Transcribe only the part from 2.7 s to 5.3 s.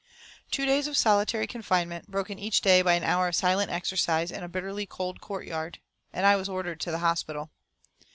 by an hour of silent exercise in a bitterly cold